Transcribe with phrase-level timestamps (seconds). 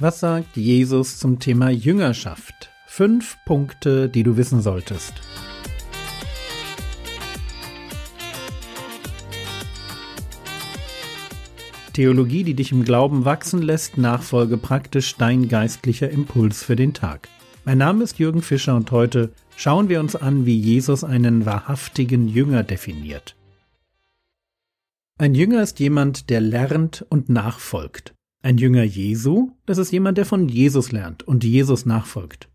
[0.00, 2.70] Was sagt Jesus zum Thema Jüngerschaft?
[2.86, 5.12] Fünf Punkte, die du wissen solltest.
[11.94, 17.28] Theologie, die dich im Glauben wachsen lässt, nachfolge praktisch dein geistlicher Impuls für den Tag.
[17.64, 22.28] Mein Name ist Jürgen Fischer und heute schauen wir uns an, wie Jesus einen wahrhaftigen
[22.28, 23.34] Jünger definiert.
[25.18, 28.14] Ein Jünger ist jemand, der lernt und nachfolgt.
[28.40, 32.48] Ein Jünger Jesu, das ist jemand, der von Jesus lernt und Jesus nachfolgt.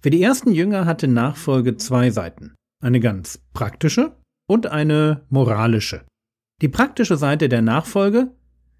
[0.00, 2.54] Für die ersten Jünger hatte Nachfolge zwei Seiten.
[2.82, 4.16] Eine ganz praktische
[4.48, 6.06] und eine moralische.
[6.62, 8.32] Die praktische Seite der Nachfolge,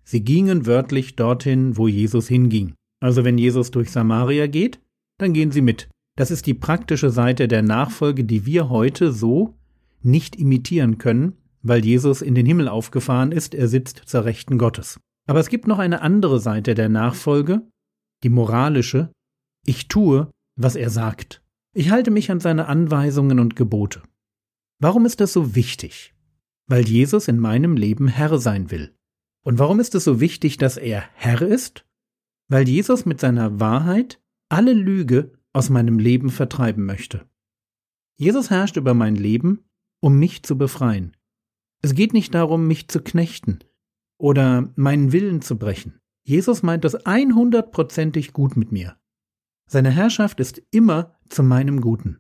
[0.03, 2.73] sie gingen wörtlich dorthin, wo Jesus hinging.
[3.01, 4.81] Also wenn Jesus durch Samaria geht,
[5.19, 5.91] dann gehen sie mit.
[6.17, 9.55] Das ist die praktische Seite der Nachfolge, die wir heute so
[10.03, 14.99] nicht imitieren können, weil Jesus in den Himmel aufgefahren ist, er sitzt zur Rechten Gottes.
[15.29, 17.71] Aber es gibt noch eine andere Seite der Nachfolge,
[18.23, 19.13] die moralische.
[19.67, 21.43] Ich tue, was er sagt.
[21.75, 24.03] Ich halte mich an seine Anweisungen und Gebote.
[24.81, 26.15] Warum ist das so wichtig?
[26.67, 28.97] Weil Jesus in meinem Leben Herr sein will.
[29.45, 31.85] Und warum ist es so wichtig, dass er Herr ist?
[32.49, 37.29] Weil Jesus mit seiner Wahrheit alle Lüge aus meinem Leben vertreiben möchte.
[38.17, 39.65] Jesus herrscht über mein Leben,
[40.01, 41.17] um mich zu befreien.
[41.83, 43.61] Es geht nicht darum, mich zu knechten,
[44.19, 46.01] oder meinen Willen zu brechen.
[46.25, 48.99] Jesus meint das einhundertprozentig gut mit mir.
[49.67, 52.19] Seine Herrschaft ist immer zu meinem Guten.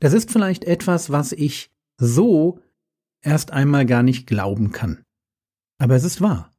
[0.00, 2.60] Das ist vielleicht etwas, was ich so
[3.22, 5.02] erst einmal gar nicht glauben kann.
[5.78, 6.52] Aber es ist wahr.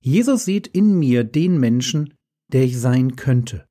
[0.00, 2.14] Jesus sieht in mir den Menschen,
[2.52, 3.66] der ich sein könnte.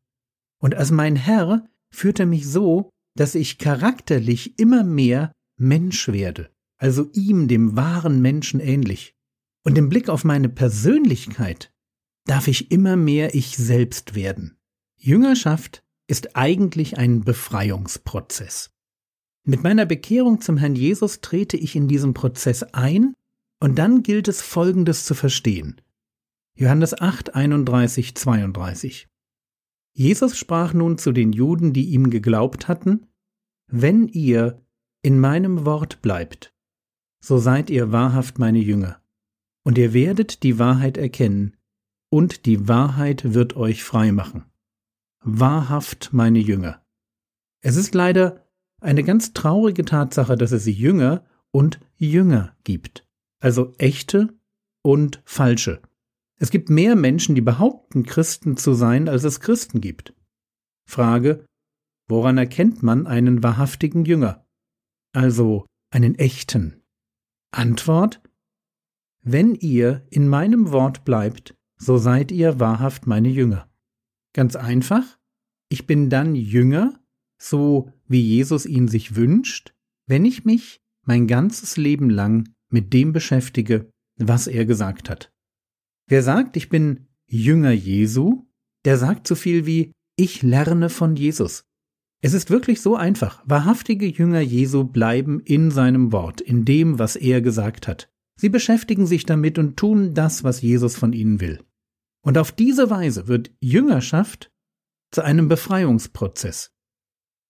[0.60, 6.50] Und als mein Herr führt er mich so, dass ich charakterlich immer mehr Mensch werde,
[6.78, 9.16] also ihm, dem wahren Menschen ähnlich.
[9.64, 11.74] Und im Blick auf meine Persönlichkeit
[12.26, 14.58] darf ich immer mehr ich selbst werden.
[14.98, 18.72] Jüngerschaft ist eigentlich ein Befreiungsprozess.
[19.46, 23.14] Mit meiner Bekehrung zum Herrn Jesus trete ich in diesen Prozess ein
[23.60, 25.82] und dann gilt es Folgendes zu verstehen.
[26.56, 29.08] Johannes 8, 31, 32.
[29.94, 33.08] Jesus sprach nun zu den Juden, die ihm geglaubt hatten,
[33.68, 34.62] Wenn ihr
[35.02, 36.54] in meinem Wort bleibt,
[37.22, 39.03] so seid ihr wahrhaft meine Jünger
[39.64, 41.58] und ihr werdet die Wahrheit erkennen,
[42.10, 44.46] und die Wahrheit wird euch frei machen.
[45.22, 46.86] Wahrhaft, meine Jünger.
[47.62, 48.46] Es ist leider
[48.82, 53.08] eine ganz traurige Tatsache, dass es Jünger und Jünger gibt,
[53.40, 54.38] also echte
[54.84, 55.82] und falsche.
[56.38, 60.14] Es gibt mehr Menschen, die behaupten, Christen zu sein, als es Christen gibt.
[60.86, 61.46] Frage,
[62.08, 64.46] woran erkennt man einen wahrhaftigen Jünger?
[65.14, 66.82] Also einen echten?
[67.52, 68.22] Antwort,
[69.24, 73.70] wenn ihr in meinem Wort bleibt, so seid ihr wahrhaft meine Jünger.
[74.34, 75.18] Ganz einfach,
[75.70, 77.00] ich bin dann Jünger,
[77.38, 79.74] so wie Jesus ihn sich wünscht,
[80.08, 85.32] wenn ich mich mein ganzes Leben lang mit dem beschäftige, was er gesagt hat.
[86.08, 88.46] Wer sagt, ich bin Jünger Jesu,
[88.86, 91.64] der sagt so viel wie ich lerne von Jesus.
[92.22, 93.44] Es ist wirklich so einfach.
[93.46, 98.13] Wahrhaftige Jünger Jesu bleiben in seinem Wort, in dem, was er gesagt hat.
[98.44, 101.64] Sie beschäftigen sich damit und tun das, was Jesus von ihnen will.
[102.26, 104.52] Und auf diese Weise wird Jüngerschaft
[105.12, 106.74] zu einem Befreiungsprozess.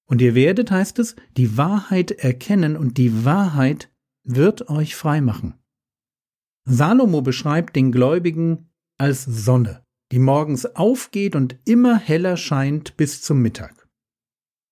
[0.05, 3.91] Und ihr werdet, heißt es, die Wahrheit erkennen und die Wahrheit
[4.23, 5.55] wird euch frei machen.
[6.65, 13.41] Salomo beschreibt den Gläubigen als Sonne, die morgens aufgeht und immer heller scheint bis zum
[13.41, 13.89] Mittag.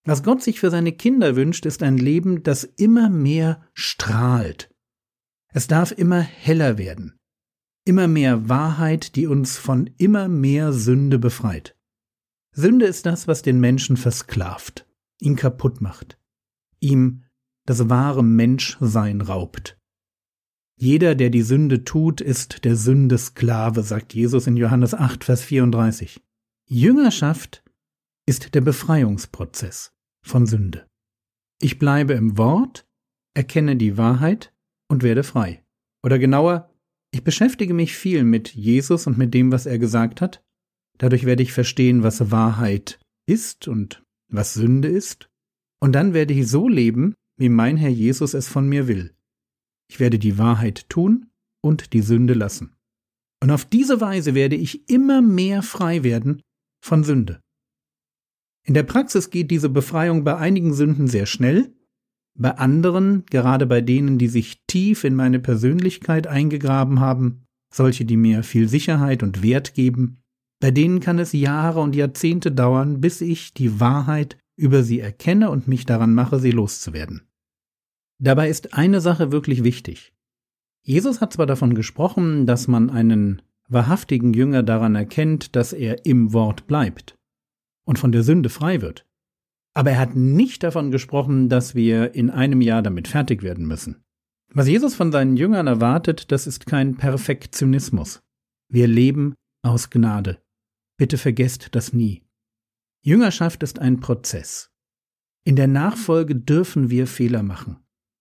[0.05, 4.70] Was Gott sich für seine Kinder wünscht, ist ein Leben, das immer mehr strahlt,
[5.53, 7.17] es darf immer heller werden.
[7.85, 11.75] Immer mehr Wahrheit, die uns von immer mehr Sünde befreit.
[12.53, 14.85] Sünde ist das, was den Menschen versklavt,
[15.19, 16.19] ihn kaputt macht,
[16.79, 17.23] ihm
[17.65, 19.77] das wahre Menschsein raubt.
[20.77, 25.43] Jeder, der die Sünde tut, ist der Sünde Sklave, sagt Jesus in Johannes 8, Vers
[25.43, 26.21] 34.
[26.67, 27.63] Jüngerschaft
[28.25, 29.93] ist der Befreiungsprozess
[30.25, 30.87] von Sünde.
[31.59, 32.85] Ich bleibe im Wort,
[33.35, 34.53] erkenne die Wahrheit
[34.91, 35.63] und werde frei.
[36.03, 36.69] Oder genauer,
[37.11, 40.43] ich beschäftige mich viel mit Jesus und mit dem, was er gesagt hat.
[40.97, 45.29] Dadurch werde ich verstehen, was Wahrheit ist und was Sünde ist.
[45.79, 49.15] Und dann werde ich so leben, wie mein Herr Jesus es von mir will.
[49.89, 51.31] Ich werde die Wahrheit tun
[51.63, 52.75] und die Sünde lassen.
[53.41, 56.41] Und auf diese Weise werde ich immer mehr frei werden
[56.83, 57.41] von Sünde.
[58.63, 61.73] In der Praxis geht diese Befreiung bei einigen Sünden sehr schnell,
[62.37, 67.43] bei anderen, gerade bei denen, die sich tief in meine Persönlichkeit eingegraben haben,
[67.73, 70.17] solche, die mir viel Sicherheit und Wert geben,
[70.61, 75.49] Bei denen kann es Jahre und Jahrzehnte dauern, bis ich die Wahrheit über sie erkenne
[75.49, 77.27] und mich daran mache, sie loszuwerden.
[78.19, 80.13] Dabei ist eine Sache wirklich wichtig.
[80.83, 86.31] Jesus hat zwar davon gesprochen, dass man einen wahrhaftigen Jünger daran erkennt, dass er im
[86.31, 87.15] Wort bleibt
[87.83, 89.07] und von der Sünde frei wird.
[89.73, 94.03] Aber er hat nicht davon gesprochen, dass wir in einem Jahr damit fertig werden müssen.
[94.53, 98.21] Was Jesus von seinen Jüngern erwartet, das ist kein Perfektionismus.
[98.67, 100.41] Wir leben aus Gnade.
[100.97, 102.23] Bitte vergesst das nie.
[103.01, 104.71] Jüngerschaft ist ein Prozess.
[105.45, 107.77] In der Nachfolge dürfen wir Fehler machen.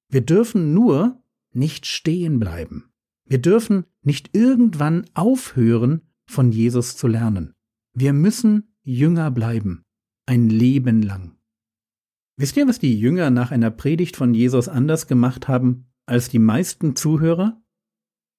[0.08, 2.90] Wir dürfen nur nicht stehen bleiben.
[3.26, 7.54] Wir dürfen nicht irgendwann aufhören, von Jesus zu lernen.
[7.92, 9.84] Wir müssen Jünger bleiben,
[10.26, 11.36] ein Leben lang.
[12.40, 16.38] Wisst ihr, was die Jünger nach einer Predigt von Jesus anders gemacht haben als die
[16.38, 17.62] meisten Zuhörer?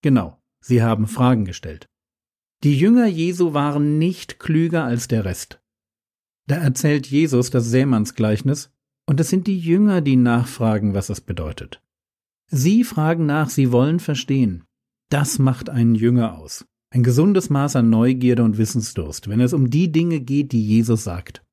[0.02, 1.86] Genau, sie haben Fragen gestellt.
[2.64, 5.62] Die Jünger Jesu waren nicht klüger als der Rest.
[6.48, 8.72] Da erzählt Jesus das Sämannsgleichnis,
[9.06, 11.84] und es sind die Jünger, die nachfragen, was es bedeutet.
[12.48, 14.64] Sie fragen nach, sie wollen verstehen.
[15.12, 16.66] Das macht einen Jünger aus.
[16.90, 21.04] Ein gesundes Maß an Neugierde und Wissensdurst, wenn es um die Dinge geht, die Jesus
[21.04, 21.46] sagt.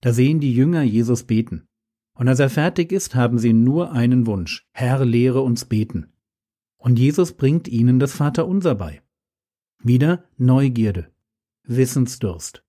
[0.00, 1.66] Da sehen die Jünger Jesus beten.
[2.14, 4.66] Und als er fertig ist, haben sie nur einen Wunsch.
[4.72, 6.12] Herr, lehre uns beten.
[6.76, 9.02] Und Jesus bringt ihnen das Vaterunser bei.
[9.82, 11.10] Wieder Neugierde,
[11.64, 12.64] Wissensdurst.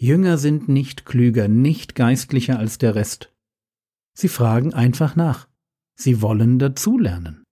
[0.00, 3.34] Jünger sind nicht klüger, nicht geistlicher als der Rest.
[4.14, 5.48] Sie fragen einfach nach.
[5.96, 7.44] Sie wollen dazulernen.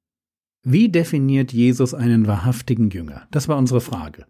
[0.63, 3.29] Wie definiert Jesus einen wahrhaftigen Jünger?
[3.31, 4.27] Das war unsere Frage.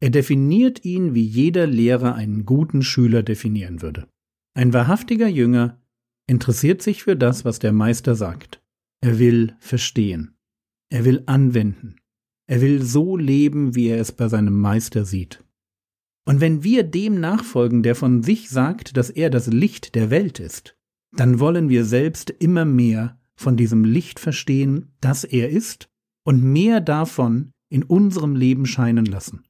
[0.00, 4.08] Er definiert ihn, wie jeder Lehrer einen guten Schüler definieren würde.
[4.54, 5.80] Ein wahrhaftiger Jünger
[6.26, 8.62] interessiert sich für das, was der Meister sagt.
[9.00, 10.36] Er will verstehen.
[10.90, 11.96] Er will anwenden.
[12.48, 15.44] Er will so leben, wie er es bei seinem Meister sieht.
[16.24, 20.40] Und wenn wir dem nachfolgen, der von sich sagt, dass er das Licht der Welt
[20.40, 20.76] ist,
[21.12, 25.88] dann wollen wir selbst immer mehr von diesem Licht verstehen, das er ist,
[26.24, 29.44] und mehr davon in unserem Leben scheinen lassen.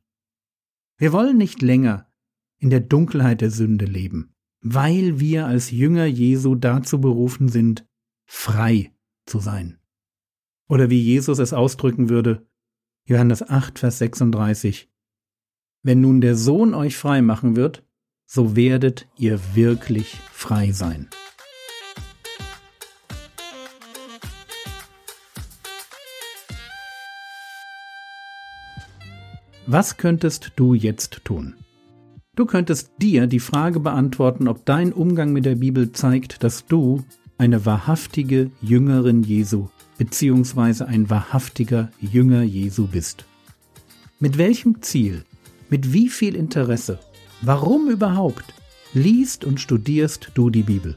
[0.98, 2.10] Wir wollen nicht länger
[2.58, 7.86] in der Dunkelheit der Sünde leben, weil wir als Jünger Jesu dazu berufen sind,
[8.24, 8.92] frei
[9.24, 9.78] zu sein.
[10.68, 12.46] Oder wie Jesus es ausdrücken würde,
[13.04, 14.90] Johannes 8, Vers 36,
[15.82, 17.84] Wenn nun der Sohn euch frei machen wird,
[18.24, 21.08] so werdet ihr wirklich frei sein.
[29.68, 31.54] Was könntest du jetzt tun?
[32.36, 37.02] Du könntest dir die Frage beantworten, ob dein Umgang mit der Bibel zeigt, dass du
[37.38, 40.84] eine wahrhaftige Jüngerin Jesu bzw.
[40.84, 43.24] ein wahrhaftiger Jünger Jesu bist.
[44.20, 45.24] Mit welchem Ziel,
[45.70, 46.98] mit wie viel Interesse,
[47.40, 48.52] warum überhaupt
[48.92, 50.96] liest und studierst du die Bibel?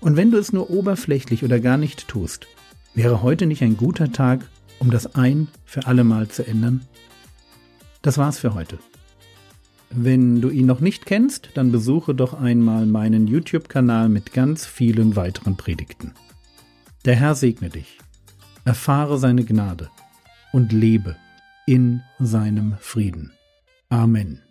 [0.00, 2.46] Und wenn du es nur oberflächlich oder gar nicht tust,
[2.94, 4.46] wäre heute nicht ein guter Tag,
[4.80, 6.82] um das ein für allemal zu ändern?
[8.02, 8.78] Das war's für heute.
[9.96, 15.14] Wenn du ihn noch nicht kennst, dann besuche doch einmal meinen YouTube-Kanal mit ganz vielen
[15.14, 16.14] weiteren Predigten.
[17.04, 17.98] Der Herr segne dich,
[18.64, 19.90] erfahre seine Gnade
[20.52, 21.14] und lebe
[21.66, 23.32] in seinem Frieden.
[23.88, 24.42] Amen.